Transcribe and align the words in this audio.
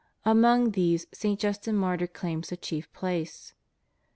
Among 0.25 0.71
these 0.71 1.05
St. 1.13 1.39
Justin 1.39 1.75
Martyr 1.75 2.07
claims 2.07 2.49
the 2.49 2.57
chief 2.57 2.91
place. 2.91 3.53